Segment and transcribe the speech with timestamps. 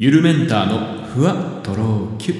[0.00, 2.34] ゆるメンターのふわとろきゅ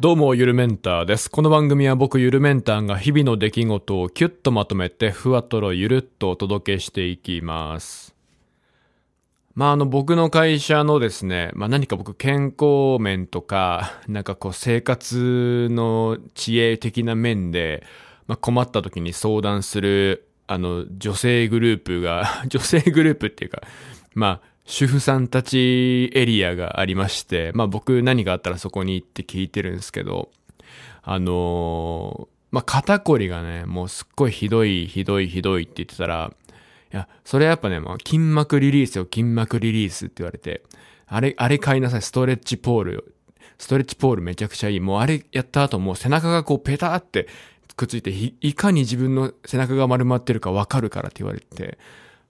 [0.00, 1.30] どうも、ゆるメンターです。
[1.30, 8.12] この番組は僕、ゆるメンターが日々の出来事をキュッとまとめて、ふわとろゆるっとお届けしていきます。
[9.54, 17.84] まあ、あの、僕の会社のですね、まあ何か僕、健康面とか、 なんかこう、生活の知恵的な面で、
[18.26, 23.62] まあ困った時に相談する、あの、女性グループが、 女性グループっていうか、
[24.14, 30.30] まあ、主婦さんたちエリアがありまして、まあ僕何かあったらそこに行って聞いてるんですけど、
[31.02, 36.32] あのーまあ肩こりがね、もうすっごいひどい、ひどい、ひどいって言ってたら、
[36.92, 40.62] いや、それやっぱね、もう筋膜リリースよ、筋膜リリースって言われて、
[41.06, 43.14] あれ、あれ買いなさい、ストレッチポール。
[43.58, 44.80] ストレッチポールめちゃくちゃいい。
[44.80, 47.26] もうあれやった後もう背中がこうペターって
[47.76, 51.78] くっついて、いかに自分の背中が丸まってるかわかるからって言われて、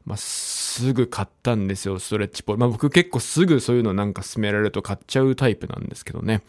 [0.05, 2.61] まあ、すぐ買ったんですよ、ストレッチポール。
[2.61, 6.43] まあ僕結構すぐそういうのなんか勧められると買っちゃうタイプなんですけどね。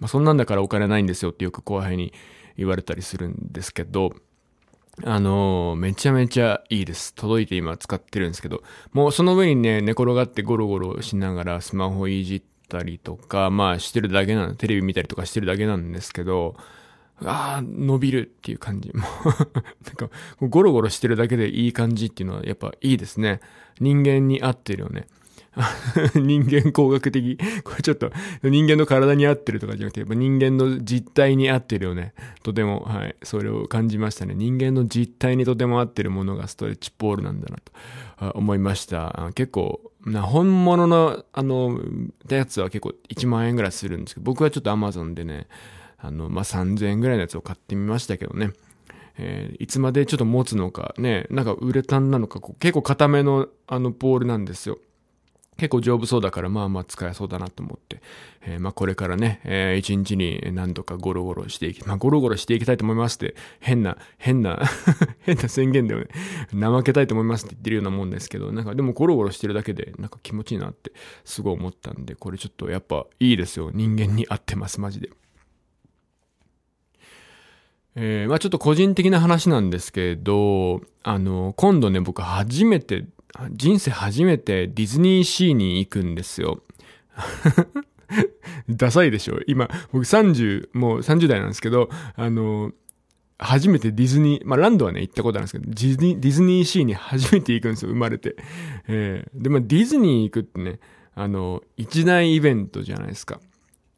[0.00, 2.12] まあそんなんだからお金ないんですよってよく後輩に
[2.56, 4.12] 言われたりするんですけど、
[5.04, 7.14] あのーめちゃめちゃいいです。
[7.14, 16.56] 届いて今使ってるんですけど、もうその上にね、寝転がってゴロゴロしながらスマホいじったりとか、まあしてるだけなの、テレビ見たりとかしてるだけなんですけど、
[17.24, 18.92] ああ、伸びるっていう感じ。
[18.92, 19.28] も う
[19.86, 23.40] なんか、ゴロゴロしてるだけでいい感じっていうのはやっぱいいですね。
[23.80, 25.06] 人間に合ってるよね。
[26.14, 27.38] 人間工学的。
[27.64, 28.10] これちょっと
[28.42, 32.12] 人間の体に合ってるとかじゃなくて、やっぱ人間の実態に合ってるよね。
[32.42, 33.16] とても、はい。
[33.22, 34.34] それを感じましたね。
[34.34, 37.56] 人間の実態にとても合ってるものがストレッチポールなんだな
[38.20, 39.30] と思いました。
[39.34, 41.80] 結構、な本物の、あの、
[42.28, 45.48] やつは結構1万円ぐらいするんですけど、僕はちょっと Amazon でね、
[45.98, 48.50] あの、まあ、3000円ぐらいのやつを買ってみましたけどね。
[49.18, 54.78] えーいつまでちょっと持つのかね、なんかウレタンなのか、結構硬めのあのポールなんですよ。
[55.56, 58.02] 結構丈夫そうだから、まあまあ使えそうだなと思って。
[58.42, 64.60] えーまあこれからね、えー一日に何度かゴロゴロしていき、まあゴロゴロしていきたいと思いますって、変な、変な、
[65.20, 66.08] 変な宣言だよね。
[66.52, 70.92] 怠けたいと思いますって言ってるようなもんですけど、なんかでもゴロゴロしてるだけで、なんか気持ちいいなって
[71.24, 73.70] すごい思ったんで、これちょっとやっぱいいですよ。
[73.72, 75.08] 人間に合ってます、マジで。
[77.98, 83.06] えーまあちょっと個人的な話なんですけど、あの、今度ね、僕初めて、
[83.52, 86.62] 人生初めてディズニーシーに行くんですよ。
[88.68, 89.40] ダサいでしょ？
[89.46, 92.72] 今、僕30、もう30代なんですけど、あの、
[93.38, 98.36] 初めてディズニー、まあランドはね、行ったことあるんですけど、ディズニー、ディズニーシーに初めて行くんですよ、生まれて。
[98.88, 100.80] えーで、まあディズニー行くってね、
[101.14, 103.40] あの、一大イベントじゃないですか。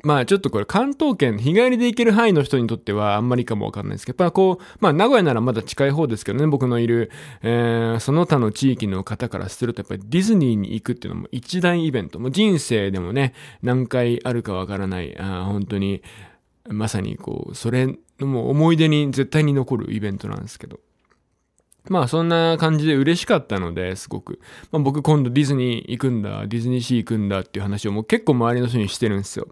[0.05, 7.11] まあちょっとこれ関東圏、日帰りで行ける範囲の人にとってはあんまりかもわかんないですけど、やっぱこう、まあ名古屋ならまだ近い方ですけどね、僕のいる、
[7.43, 12.21] えーその他の地域の方からするとやっぱりディズニーに行くっていうのも一大イベント。
[12.21, 16.03] もう人生でもね、何回あるかわからない、あ本当に、
[16.69, 17.89] まさにこう、それ
[18.21, 20.79] のもう思い出に絶対に残るイベントなんですけど。
[21.89, 24.39] まあそんな感じで嬉しかったので、すごく。
[24.71, 29.49] まあ僕今度ディズニー行くんだ、ディズニーシー行くんだっていう話をもう結構周りの人にしてるんですよ。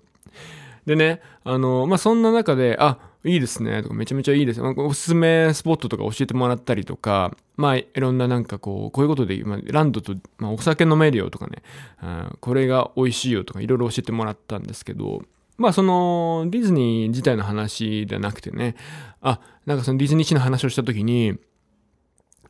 [0.86, 4.60] でね、あの、まあ、そんな中で、あ、いいですね、とか、めちゃめちゃいいです。
[4.60, 11.62] まあおすすめスポットとか教えてもらったりとか、まあ、いろんななんかこう、こういうことで、まあ、ランドと、まあ、お酒飲めるよとかね、
[11.98, 15.22] あこれが美味しいよとか、いろいろ教えてもらったんですけど、
[15.58, 18.76] まあ、その、ディズニー自体の話じゃなくてね、
[19.20, 21.36] あ、なんかそのディズニーシーの話をしたときに、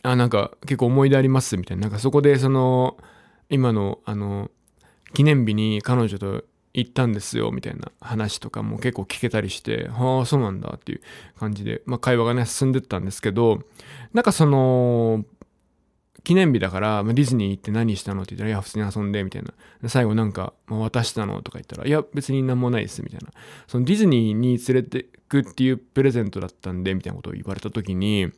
[0.02, 1.82] あ、なんか結構思い出ありますみたいな。
[1.82, 2.98] なんかそこでその、
[3.48, 4.50] 今の、あの、
[5.14, 6.44] 記念日に彼女と
[6.76, 11.00] 行ったんですよみたいな話とかも結構聞けたりして、はあ、そうなんだっていう
[11.38, 13.62] 感じで、まあ会話がね、進んでったんですけど、
[14.12, 15.24] なんかその、
[16.22, 19.54] 記念日だから、まあディズニー行って何したのって言ったら、いや、普通に遊んで、みたいな。
[19.88, 23.30] 最後なんか、まあ渡したのとか言ったら、いや、別になんもないです、みたいな。
[23.68, 28.32] そのディズニーに連れてくっていうプレゼントだったんで、みたいなことを言われた時に、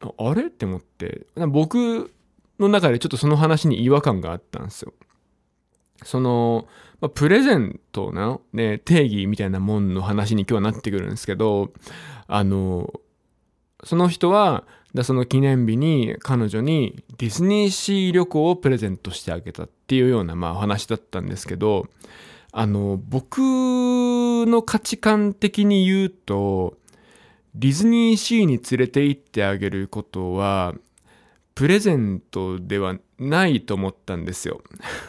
[0.00, 0.46] あれ？
[0.46, 2.12] って思って、僕
[2.60, 4.92] の中でちょっとその話に違和感があったんですよ。
[6.04, 6.68] その、
[7.00, 11.72] まあ、プレゼントのね、定義みたいなもんの話に今日はなってくるんですけど、
[12.26, 12.92] あの、
[13.84, 14.64] その人は、
[15.02, 21.86] その記念日に彼女にディズニーシー旅行をプレゼントしてあげたっていうようなまあお話だったんですけど、
[22.52, 26.78] あの、僕の価値観的に言うと、
[27.54, 30.74] ディズニーシーに連れて行ってあげることは、
[31.54, 34.60] プレゼントではないと思ったんですよ。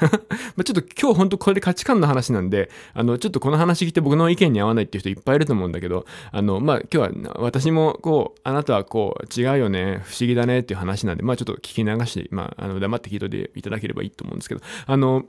[0.56, 15.26] まちょっと今日本当これで価値観の話なんで、あの、ちょっとこの話聞いて僕の意見に合わないっていう人いっぱいいると思うんだけど、あの、まあ今日は私もこう、あなたはこう、違うよね、不思議だねっていう話なんで、まあちょっと聞き流して、まあ、あの、黙って聞いといていただければいいと思うんですけど、あの、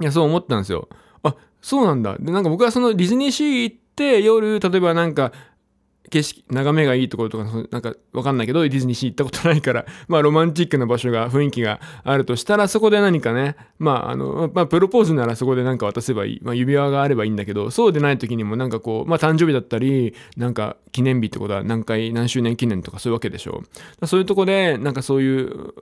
[0.00, 0.88] いや、そう思ったんですよ。
[1.22, 2.16] あ、そうなんだ。
[2.18, 5.32] で、なんか僕はそのディズニーシー行って夜、例えばなんか、
[6.10, 16.40] 景色、眺めがいいところとか、なんかわかんないけど、ディズニーシー行ったことないから、 まあロマンチックな場所が、雰囲気があるとしたら、そこで何かね、まああの、まあプロポーズならそこで何か渡せばいい。
[16.42, 23.62] まあ指輪があればいいんだけど、そうでない時にもなんかこう、まあ誕生日だったり、なんか記念日ってことは何回、何周年記念とかそういうわけでしょ。
[24.04, 25.74] そういうとこで、なんかそういう、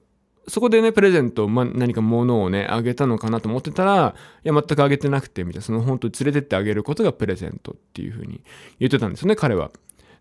[0.48, 4.14] そこでね、プレゼント、まあ、何か物をね、あげたのかなと思ってたら、
[4.44, 8.42] いや、全くあげてなくて、みたいな、その本当に連れてってあげることがプレゼントっていうふうに
[8.78, 9.72] 言ってたんですよね、彼は。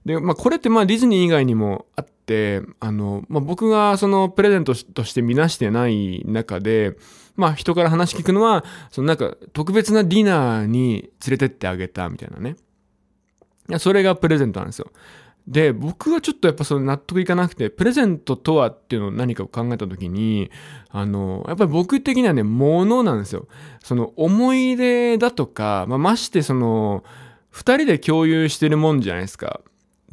[0.06, 6.96] で、まあ、これってまあディズニー以外にもあって、あの、まあ、僕がそのプレゼントとして見なしてない中で、
[7.36, 12.56] まあ人から話聞くのは、そのなんか特別なディナーに連れてってあげたみたいなね。
[13.68, 14.92] いや、それがプレゼントなんですよ。
[15.48, 20.50] で、僕はちょっとやっぱその納得いかなくて、プレゼントとはっていうのを何かを考えた時に、
[20.90, 23.48] あの、やっぱり僕的にはね、物なんですよ。
[23.84, 27.04] その思い出だとか、まあ、ましてその、
[27.52, 29.62] 二人で共有してるもんじゃないですか。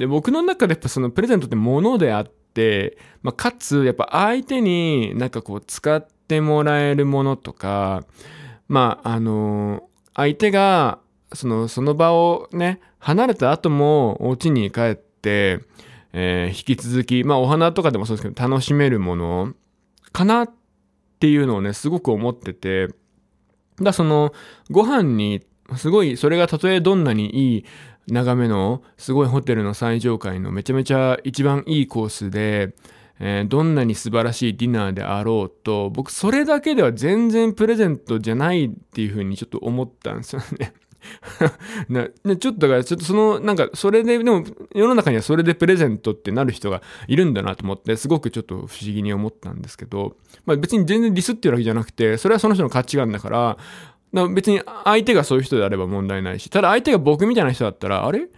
[0.03, 8.05] で、僕の中でやっぱそのプレゼントって物であって、まあ、かつ、やっぱ相手になんかこう使ってもらえるものとか、
[8.67, 10.99] まあ、あの、相手が、
[11.33, 15.61] その、その場をね、離れた後も、お家に帰って、
[16.13, 19.55] えー、引き続き、まあ、お花とかでもそうですけど、楽しめるもの
[20.11, 20.51] かなっ
[21.21, 22.89] ていうのをね、すごく思ってて、
[23.81, 24.33] だその、
[24.69, 25.43] ご飯に、
[25.77, 27.65] すごい、それがたとえどんなにいい
[28.09, 32.75] 眺めのすごいホテルの最上階のめちゃめちゃ一番いいコースで、
[33.21, 40.73] えー、どんなに素晴らしいディナーであろうと僕それだけでは全然プレゼントじゃないっていうふうにちょっと思ったんですよね。
[41.89, 42.07] な
[42.37, 44.45] ちょっとだからちょっとそのなんかそれででも
[44.75, 50.17] 世の中にはそれでプレゼントってなる人がいるんだなと思ってすごくちょっと不思議に思ったんですけど、
[50.47, 53.59] まあ、別に全然ディスってるわけじゃなくてそれはその人の価値観だから
[54.13, 58.29] 別に相手がそういう人であれば問題ないし、ただ相手が僕みたいな人だったら、あれ？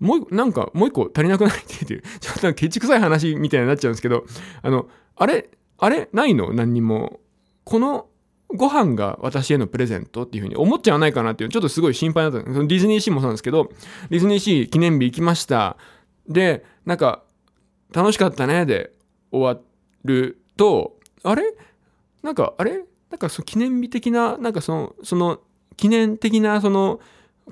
[0.00, 1.58] もう、なんか、もう一個足りなくない？
[1.58, 4.24] っていう、 ちょっとケチくさい話みたいになっちゃうんですけど、
[4.62, 5.48] あの、あれ
[5.78, 6.08] あれ？
[6.12, 6.52] ないの？
[6.52, 7.20] 何にも。
[7.64, 8.08] この
[8.48, 12.50] ご飯が私へのプレゼントっていうふうに思っちゃわないかなっていう、ちょっとすごい心配だった。
[12.50, 13.70] ディズニーシーもそうなんですけど、
[14.10, 15.76] ディズニーシー記念日行きました。
[16.28, 17.22] で、なんか、
[17.92, 18.66] 楽しかったね。
[18.66, 18.92] で
[19.30, 19.62] 終わ
[20.04, 21.54] ると、あれ？
[22.22, 22.84] なんか、あれ？
[23.12, 25.38] なんかその記念日的な、なんかその、その
[25.76, 26.98] 記念的なその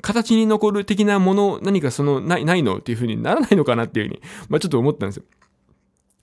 [0.00, 5.24] 形に残る的なもの、何かそのない、ないのっていう風にならないのかなっていう風に、まあちょっと思ったんですよ。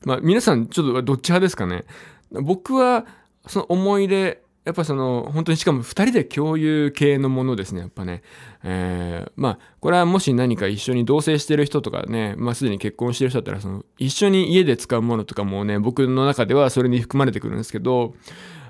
[0.05, 1.85] まあ皆さんちょっとどっち派ですかね。
[2.31, 3.05] 僕は
[3.45, 8.23] その思い出、やっぱその本当にしかも2人で共有系のものですね、やっぱね。
[8.63, 18.15] えー、まあこれはもし何か一緒に同棲してる人とかね、まあすでに結婚してる人だったらその一緒に家で使うものとかもね、僕の中ではそれに含まれてくるんですけど、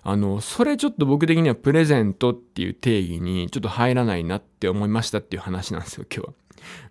[0.03, 6.33] あの、それちょっと僕的にはプレゼントっていう定義にちょっと入らないなって思いましたっていう話なんですよ、今日は。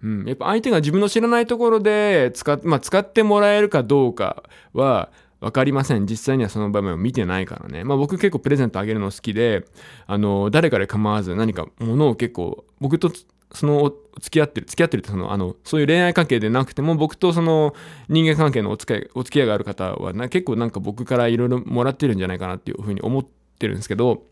[0.03, 5.11] うん、やっぱ相手が自分の知らないところで使っ,、まあ、使ってもらえるかどうかは
[5.41, 6.07] 分かりません。
[6.07, 7.85] 実際にはその場面を見てないからね。
[7.85, 9.67] まあ僕結構プレゼントあげるの好きで、
[10.07, 13.11] あの、誰かで構わず何か物を結構、僕と
[13.53, 17.75] その付き合ってる付き合ってるってそのあのそういう恋愛関係でなくても僕とその
[18.09, 23.27] 人間関係のお付き合いお付き合いがある方はな結構なんか僕からいろいろもらってるんじゃないかなっていうふうに思っ
[23.59, 24.25] てるんですけど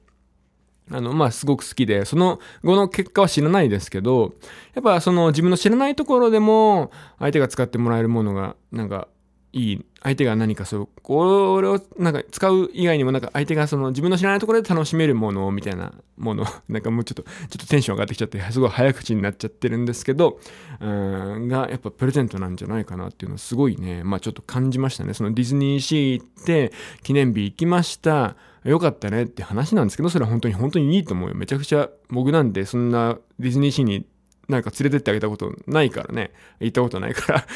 [0.91, 3.69] あのまあすごく好きでその後の結果は知らない。
[3.69, 4.35] ですけど
[4.75, 9.09] やっぱその自分の知らないところでも相手が使ってもらえるものがなんか
[9.55, 20.41] いい相手が何かそうこれをなんか使う以外にもなんか相手がその自分の知らないところで楽しめるものみたいなものなんかもうちょっとちょっとテンション上がってきちゃってすごい早口になっちゃってるんですけど
[20.81, 24.03] うんがやっぱプレゼントなんじゃないかなっていうのをすごいね。
[24.03, 25.15] まあちょっと感じましたね。
[25.15, 26.73] そのディズニーシー行って
[27.05, 28.35] 記念日行きました
[28.65, 34.07] よかったねって話なんですけどそれは本当に本当にいいと思うよめちゃくちゃ僕なんでそんなディズニーシーに
[34.49, 37.47] なんか連れてってあげたことないからね行ったことないから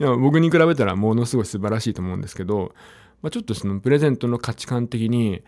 [0.00, 2.74] いや僕に比べたらものすごい素晴らしいと思うんですけど、
[3.22, 5.42] まあ、ちょっとそのプレゼントの価値観的に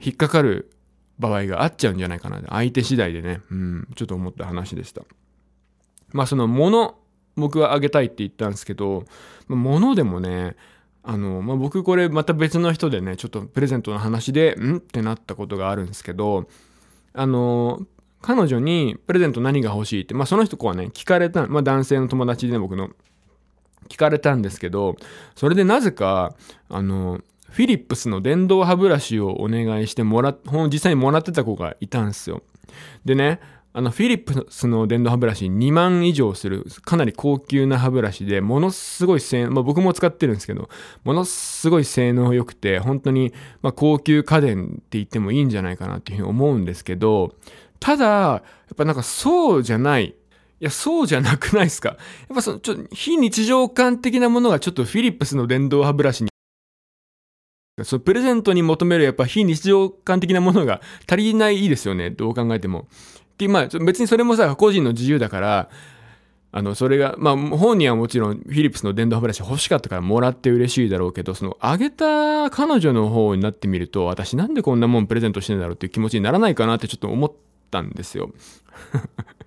[0.00, 0.70] 引っかかる
[1.18, 5.02] 場合があっちゃうんじゃないかな相手次第でね、うん、ちょっと思った話でした。
[6.12, 6.96] まあその物
[7.36, 9.04] 僕はあげたいって言ったんですけど、
[9.46, 10.56] まあ、物でもね
[11.02, 14.78] あの、まあ、僕これまた別の人でねちょっとプレゼントの話でん？
[14.78, 16.48] ってなったことがあるんですけど
[17.12, 17.80] あの
[18.22, 22.88] 彼女にプレゼント何が欲しいって、まあ、その人はね聞かれた、まあ、男性の友達でね僕の。
[23.90, 24.96] 聞かれたんですけど、
[25.34, 26.34] それでなぜか、
[26.68, 27.20] あの、
[27.50, 30.34] フィリップスの電動歯ブラシをお願いしてもら、
[30.72, 32.42] 実際にもらってた子がいたんですよ。
[33.04, 33.40] でね、
[33.72, 40.68] あのフィリップスの電動歯ブラシ2万以上するかなり高級な歯ブラシでものすごい性能、まあ、僕も使ってるんですけど
[41.04, 43.32] ものすごい性能良くて本当に
[43.62, 47.36] ま高級家電って言ってもいいんじゃないかなっていうふうに思うんですけど
[47.78, 48.42] ただや
[48.72, 50.16] っぱなんかそうじゃない
[50.60, 51.88] いや、そうじゃなくないですか？
[51.88, 51.98] やっ
[52.34, 56.30] ぱその、ちょっと非日常感的なものがちょっとフィリップスの電動歯ブラシに
[57.82, 62.10] そのプレゼントに求めるやっぱ非日常感的なものが足りないですよね。
[62.10, 62.88] どう考えても。
[63.38, 65.70] で、まあ別にそれもさ、個人の自由だから、
[66.52, 77.32] あの、それが、まあ本人はもちろんフィリップスの電動歯ブラシ欲しかったからもらって嬉しいだろうけど、そのあげた彼女の方になってみると、私なんでこんなもんプレゼントしてんだろうっていう気持ちにならないかなってちょっと思っ
[77.70, 78.30] たんですよ。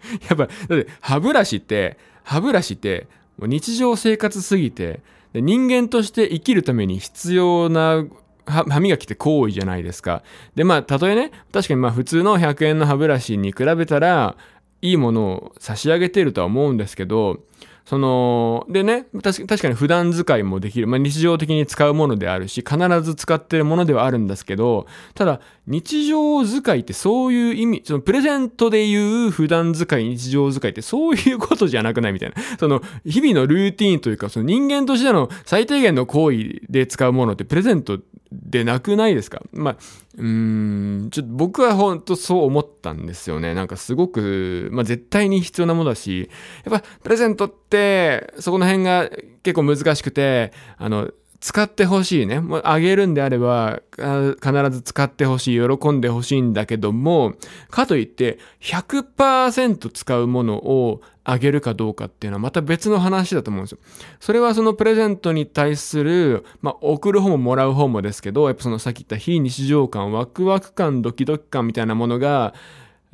[0.29, 3.07] やっぱ、だって歯ブラシって、歯ブラシって、
[3.39, 5.01] 日常生活すぎて
[5.33, 8.05] で、人間として生きるために必要な
[8.45, 10.23] 歯磨きって行為じゃないですか。
[10.55, 14.35] で、まあ、たとえね、確かにまあ普通の100円の歯ブラシに比べたら、
[14.81, 17.39] いいものを差し上げてるとは思うんですけど、
[17.85, 20.87] その、でね、確かに普段使いもできる。
[20.87, 32.35] まあ、日常的に使うものであるし、必ず使ってるものではあるんですけど、ただ、日常使いってそういう意味、そのプレゼントで言う普段使い、日常使いってそういうことじゃなくないみたいな。
[32.57, 37.99] その、日々のルーティーンというか、その人間としての最低限の行為で使うものってプレゼント
[38.33, 39.41] でなくないですか？
[39.51, 39.77] まあ、
[40.17, 43.53] うーん、ちょっと僕は本当そう思ったんですよね。
[43.53, 46.29] なんかすごく、まあ絶対に必要なものだし、
[46.65, 49.09] やっぱプレゼントって、そこの辺が
[49.43, 51.11] 結構難しくて、あの、
[51.43, 52.39] 使ってほしいね。
[52.39, 57.33] もうあげるんであれば、必ず使ってほしい、喜んでほしいんだけども、
[57.69, 63.79] かといって100%使うものをあげるかどうかっていうのはまた別の話だと思うんですよ。
[64.21, 72.53] それはそのプレゼントに対する、まあ、送る方ももらう方もですけど、やっぱそのさっき言った非日常感、ワクワク感、ドキドキ感みたいなものが、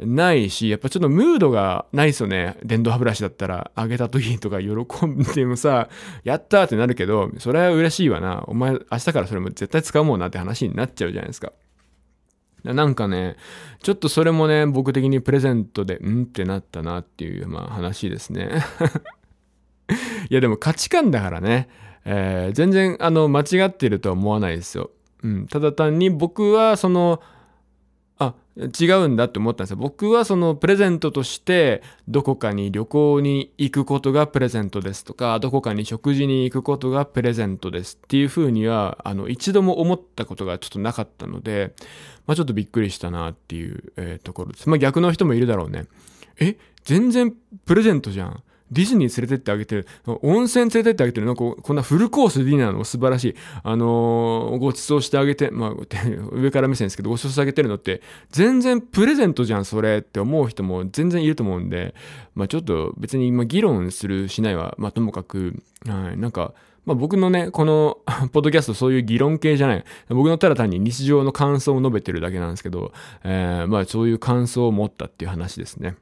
[0.06, 2.58] ないし、やっぱちょっとムードがないですよね。
[2.64, 5.90] 電動歯ブラシだったら、あげた時とか喜んでもさ、
[6.24, 8.44] やったーってなるけど、それは嬉しいわな。
[8.48, 11.52] お前、明日からそれも絶対使うもんなって話になっちゃうじゃないですか。
[12.64, 13.38] なんかね、
[13.82, 18.50] ちょっとそれもね、僕的にプレゼントで、うんってなったなっていう、まあ話ですね。
[20.30, 21.68] いやでも価値観だからね、
[22.06, 24.92] えー、全然あの間違ってるとは思わないですよ。
[25.24, 27.22] うん、ただ単に僕はその
[28.80, 41.74] 違うんだって思ったんですよ僕はそのプレゼントとしてどこかに旅行に行くことがプレゼントですとかどこかに食事に行くことがプレゼントですっていうふうにはあの一度も思ったことがちょっとなかったので、
[42.28, 44.70] まあ、ちょっとびっくりしたなっていう、えー、ところです。
[44.70, 45.86] まあ逆の人もいるだろうね。
[46.40, 46.58] え？
[46.84, 47.34] 全然
[47.66, 48.44] プレゼントじゃん。
[48.72, 49.88] ディズニー連れてってあげてる。
[50.22, 51.26] 温泉連れてってあげてる。
[51.26, 53.36] なんかこんなフルコースディナーの素晴らしい。
[53.64, 55.74] あのー、ご馳走してあげて、まあ、
[56.32, 61.96] 上から目線ですけど、ご馳走してあげてるのって、全然プレゼントじゃん、それって思う人も全然いると思うんで、
[62.36, 66.54] まあちょっと別に今議論するしないは、まあともかく、はい、なんか、
[66.86, 68.00] まあ、僕のね、この
[68.34, 69.84] ポッドキャストそういう議論系じゃない。
[70.10, 72.92] 僕のただ単に日常の感想を述べてるだけなんですけど、
[73.24, 75.96] えー、まあそういう感想を持ったっていう話ですね。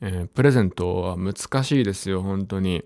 [0.00, 2.84] えー、プレゼントは難しいですよ、本当に。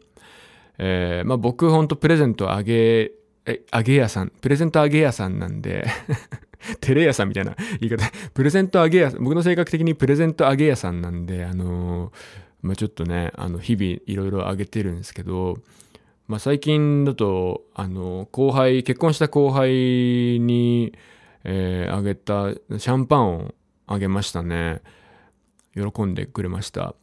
[0.79, 3.12] えー、まあ僕本当プレゼントあげ、
[3.47, 5.87] え、あげ屋さん、プレゼントあげ屋さんなんで
[6.81, 8.11] テレ屋さんみたいな 言い方。
[8.35, 12.12] プレゼントあげ屋、僕の性格的にプレゼントあげ屋さんなんで、あのー、
[12.62, 15.59] まあちょっとね、あの、日々いろいろあげてるんですけど、
[16.29, 20.93] まあ最近だと、あの、後輩、結婚した後輩に、
[21.45, 23.55] えー、あげたシャンパンを
[23.87, 24.81] あげましたね。
[25.74, 26.94] 喜んでくれました。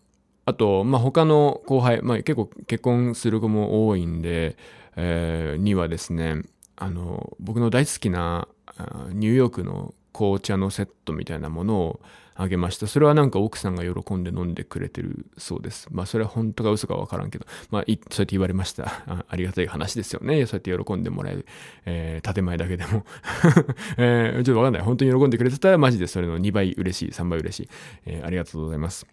[0.46, 4.56] あと、まあ、他の後輩、まあ、結構結婚する子も多いんで、
[4.96, 6.44] えー、にはですね、
[6.76, 8.48] あの、僕の大好きな
[9.10, 12.00] ニューヨークの紅茶のセットみたいなものを
[12.40, 12.86] あげました。
[12.86, 15.88] それはなんか奥さんが喜んで飲んでくれてるそうです。
[15.92, 19.26] まあそれは本当か嘘かわからんけど、まあそうやって言われましたあ。
[19.28, 20.46] ありがたい話ですよね。
[20.46, 21.48] そうやって喜んでもらえる、
[21.86, 23.06] えー、建前だけでも
[23.98, 24.84] えー、ちょっとわかんない。
[24.84, 27.70] 本当に喜んでくれてたらマジでそれの2倍嬉しい、3倍嬉しい。
[28.06, 29.08] えー、ありがとうございます。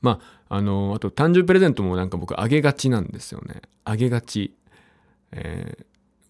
[0.00, 3.62] まあ、あの、あと誕生日プレゼントもなんか僕あげがちなんですよね。
[3.84, 4.54] あげがち。
[5.32, 5.84] えー、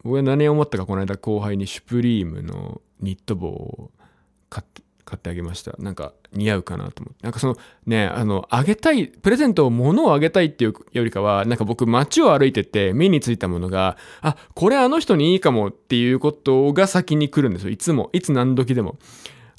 [0.04, 3.90] 僕は何を思ったかこの間後輩にシュプリームのニット帽を
[4.48, 4.82] 買って、
[5.12, 5.74] 買ってあげました。
[5.78, 7.22] なんか似合うかなと思って。
[7.22, 17.70] なんかそのね、あの、あげたい、プレゼントを物をあげたいっていうよりかは、なんか僕街を歩いてて目についたものが、あ、これあの人にいいかもっていうことが先に来るんですよ。
[17.70, 18.96] いつも、いつ何時でも。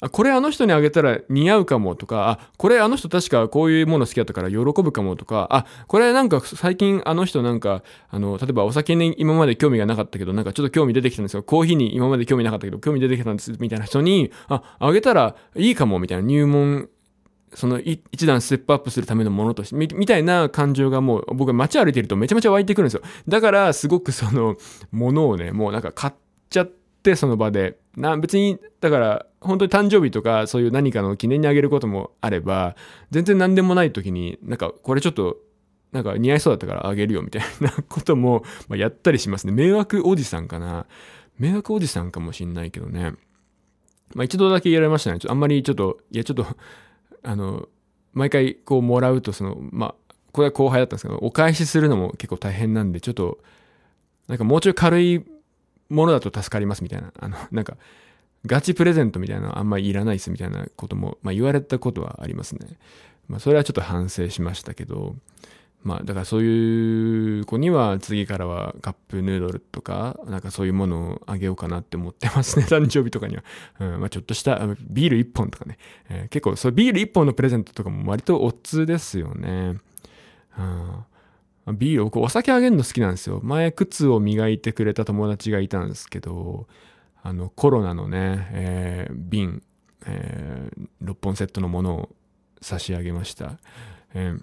[0.04, 11.42] あ、これあの人にあげたら似合うかもとか、あ、これあの人確かこういうもの好きだったから喜ぶかもとか、あ、これなんか最近あの人なんか、あの、例えばお酒に今まで興味がなかったけど、なんかちょっと興味出てきたんですよ。
[11.42, 16.88] コーヒーに今まで興味なかったけど、興味出てきたんです、みたいな人に、あ、あげたらいいかも、みたいな入門
[17.54, 23.02] その一段ステップアップするためのものとして、みみたいな感情がもう僕は街歩いてるとめちゃめちゃ湧いてくるんですよ。
[23.28, 24.56] だからすごくその
[24.90, 26.12] ものをね、もうなんか買っ
[26.50, 26.70] ちゃっ
[27.02, 27.78] てその場で。
[27.96, 32.76] な、別に、だから本当に誕生日とかそういう何かの記念にあげることもあれば、
[33.10, 35.36] 全然何でもない時になんかこれちょっと
[35.92, 39.52] なんか似合いそうだったからあげるよみたいなことも、まやったりしますね。
[39.52, 40.86] 迷惑おじさんかな。
[41.38, 43.12] 迷惑おじさんかもしんないけどね。
[44.14, 45.18] まあ一度だけ言われましたね。
[45.18, 46.46] ちょあんまりちょっと、いやちょっと
[47.24, 47.68] あの、
[48.12, 49.94] 毎回こうもらうと、その、まあ、
[50.32, 53.38] これは後輩だったんですけど、お返しするのも結構大変なんで、ちょっと、
[54.28, 55.24] なんかもうちょい軽い
[55.88, 57.76] ものだと助かりますみたいな、あの、 なんか、
[58.46, 62.66] ガチプレゼントみたいなのあんまりいらないっすみたいなことも、まあ言われたことはありますね。
[63.28, 65.16] まあそれはちょっと反省しましたけど、
[65.84, 72.64] まあ、だからそういう子には次からはカップヌードルとか、なんかそういうものをあげようかなって思ってますね。
[72.68, 73.44] 誕生日とかには。
[73.80, 75.76] うん、まあちょっとしたビール1本とかね。
[76.08, 79.76] えー、結構、そうビール1本のプレゼントとかも割とオッズですよね。
[80.58, 81.04] うん、
[81.72, 83.40] ビール、僕お酒あげるの好きなんですよ。
[83.42, 86.66] 前靴を磨いてくれた友達がいたんですけど、
[87.22, 89.62] あのコロナのね、えー、瓶、
[90.06, 92.08] えー、6本セットのものを
[92.60, 93.58] 差し上げました。
[94.14, 94.42] えー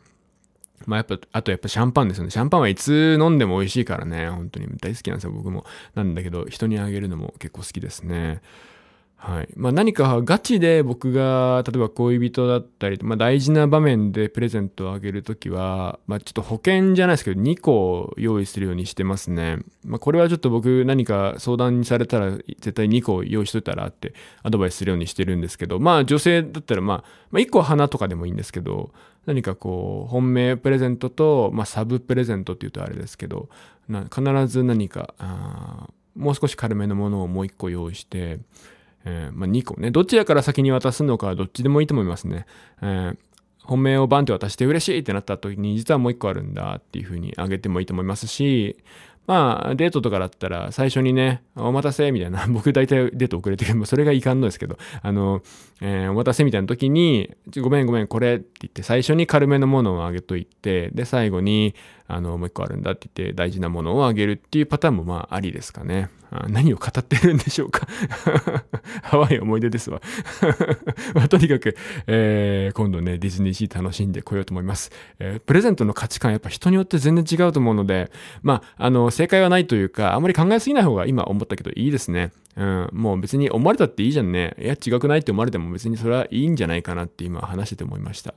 [0.86, 2.32] まあやっぱ、あとやっぱシャンパンですよね。
[2.32, 4.30] シャンパンはいつ飲んでも美味しいからね。
[4.30, 5.66] 本当に大好きなんですよ、僕も。
[5.96, 8.42] なんだけど、人にあげるのも結構好きですね。
[9.24, 9.50] はい。
[9.56, 19.60] まあ何かガチで僕が、例えば恋人だったり、まあ大事な場面でプレゼントをあげるときは、まあちょっと保険じゃないですけど、2個用意するようにしてますね。
[19.86, 26.98] まあこれはちょっと僕何か相談にされたら絶対2個用意しといたらってアドバイスするようにしてるんですけど、まあ女性だったらまあ、
[27.30, 28.92] まあ1個は花とかでもいいんですけど、
[29.28, 33.50] 何かこう、本命プレゼントと、まあサブプレゼントって言うとあれですけど、
[33.88, 35.14] 必ず何か、
[36.16, 38.40] もう少し軽めのものをもう1個用意して、
[39.06, 42.46] えー、まあ、2個ね、どちらから先に渡すのかはどっちでもいいと思いますね。
[42.82, 43.18] えー、
[43.64, 48.78] 本命をバンって渡して嬉しいってなった時に、実はもう1個あるんだっていう風にあげてもいいと思いますし、
[49.28, 55.44] まあ、デートとかだったら、最初にね、お待たせみたいな、 僕大体デート遅れてるそれがいかんのですけど、あの、
[55.80, 57.30] えー、お待たせみたいな時に、
[57.62, 61.76] ごめんごめん、これって言って、最初に軽めのものをあげといて、で、最後に、
[62.16, 66.10] あの、もう一個あるんだって言って、大事なものをあげるっていうパターンもまあ、ありですかね。
[66.34, 67.86] あ何を語ってるんでしょうか
[69.12, 70.02] 淡い思い出ですわ
[71.14, 71.76] まあ、とにかく、
[72.08, 74.92] えー、今度ね、ディズニーシー楽しんでこようと思います。
[75.20, 78.10] えー、プレゼントの価値観やっぱ人によって全然違うと思うので、
[78.44, 82.32] まあ、あの、正解はないというか、あまり考えすぎない方が今思ったけどいいですね。
[82.58, 84.56] うん、もう別に思われたっていいじゃんね。
[84.60, 88.34] いや、違くないって思われても別にそれはいいんじゃないかなって今話してて思いました。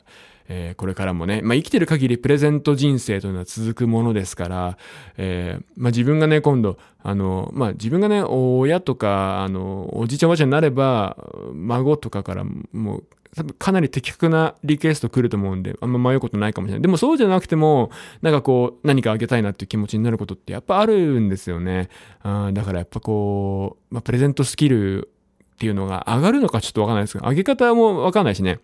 [0.49, 4.79] えー、これからもね、まあ、生きてる限りプレゼント人生というのは続くものですから、
[5.17, 11.17] えー、まあ、自分がね、今度、あの、まあ、自分がね、親とか、あの、おじいちゃんおばあちゃんになれば、
[11.55, 13.05] 孫とかからもう、
[13.37, 16.83] 多分かなり的確なリクエスト来ると思うんで、あんま迷うことないかもしれない。
[16.83, 17.91] でもそうじゃなくても、
[18.23, 21.89] なんかこう、何かあげたいなっていう気持ちになることってやっぱあるんですよね。
[22.23, 25.11] あだからやっぱこう、まあ、プレゼントスキル
[25.55, 28.61] っていうのが上がるのかちょっとわかんないですけど、上げ方もわかんないしね。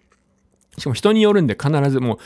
[0.79, 2.19] しかも人によるんで必ずもう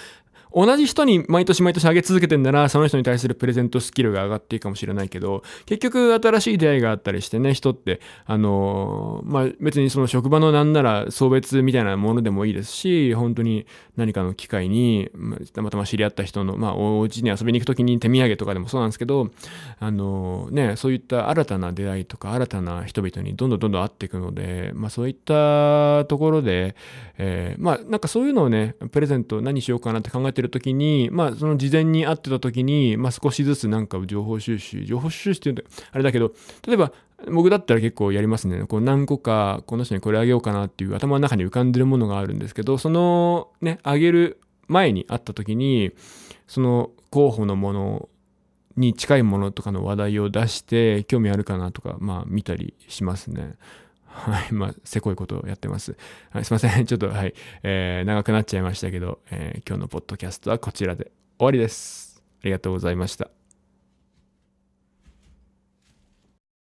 [0.54, 15.10] 同じ人に毎年毎年あげ続けてんだな、その人に対するプレゼントスキルが上がっていくかもしれないけど、結局新しい出会いがあったりしてね、人って、あのー、まあ、別にその職場のなんなら送別みたいなものでもいいですし、本当に何かの機会に、
[15.52, 19.30] たまたま知り合った人の、まあ、お家に遊びに行くときに手土産とかでもそうなんですけど、
[19.80, 26.76] あのー、ね、そういった新たな出会いとか新たな人々にどんどんどんどん会っていくので、まあ、そういったところで、
[27.18, 36.32] えー、まあ、なんかそういうのをね、プレゼント何しようかなって考えてるる時に、まあ、その事前に会ってた時に、まあ、少しずつなんか情報収集、情報収集って言うと、あれだけど、
[36.66, 36.92] 例えば、
[37.30, 38.64] 僕だったら結構やりますね。
[38.66, 45.92] こう何個か、この人にこれあげようかなっていう頭の中に浮かんでるものがあるんですけど、そのね、あげる前に会った時に、
[46.46, 48.08] その候補のもの
[48.76, 53.54] に近いものとかの話題を出して、興味あるかなとか、まあ見たりしますね。
[54.14, 54.52] はい。
[54.52, 55.96] まあ、せこいことをやってます。
[56.30, 56.86] はい、すいません。
[56.86, 57.34] ちょっと、はい。
[57.64, 62.22] えー、長くなっちゃいましたけど、えー、今日のポッドキャストはこちらで終わりです。
[62.42, 63.28] ありがとうございました。